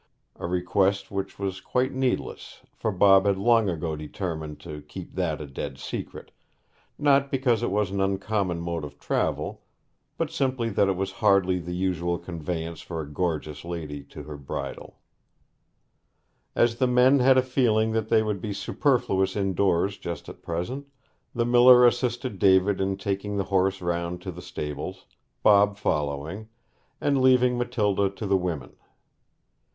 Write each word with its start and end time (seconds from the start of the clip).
a 0.37 0.47
request 0.47 1.11
which 1.11 1.37
was 1.37 1.61
quite 1.61 1.91
needless, 1.93 2.61
for 2.75 2.91
Bob 2.91 3.27
had 3.27 3.37
long 3.37 3.69
ago 3.69 3.95
determined 3.95 4.59
to 4.59 4.81
keep 4.81 5.13
that 5.13 5.39
a 5.39 5.45
dead 5.45 5.77
secret; 5.77 6.31
not 6.97 7.29
because 7.29 7.61
it 7.61 7.69
was 7.69 7.91
an 7.91 8.01
uncommon 8.01 8.59
mode 8.59 8.83
of 8.83 8.97
travel, 8.97 9.61
but 10.17 10.31
simply 10.31 10.69
that 10.71 10.87
it 10.89 10.95
was 10.95 11.11
hardly 11.11 11.59
the 11.59 11.75
usual 11.75 12.17
conveyance 12.17 12.81
for 12.81 12.99
a 12.99 13.07
gorgeous 13.07 13.63
lady 13.63 14.01
to 14.03 14.23
her 14.23 14.37
bridal. 14.37 14.97
As 16.55 16.77
the 16.77 16.87
men 16.87 17.19
had 17.19 17.37
a 17.37 17.43
feeling 17.43 17.91
that 17.91 18.09
they 18.09 18.23
would 18.23 18.41
be 18.41 18.53
superfluous 18.53 19.35
indoors 19.35 19.99
just 19.99 20.27
at 20.27 20.41
present, 20.41 20.87
the 21.35 21.45
miller 21.45 21.85
assisted 21.85 22.39
David 22.39 22.81
in 22.81 22.97
taking 22.97 23.37
the 23.37 23.43
horse 23.53 23.83
round 23.83 24.19
to 24.23 24.31
the 24.31 24.41
stables, 24.41 25.05
Bob 25.43 25.77
following, 25.77 26.49
and 26.99 27.21
leaving 27.21 27.55
Matilda 27.55 28.09
to 28.09 28.25
the 28.25 28.35
women. 28.37 28.73